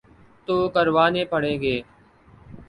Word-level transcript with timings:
تو 0.47 0.55
کروانے 0.69 1.23
پڑیں 1.25 1.57
گے۔ 1.61 1.75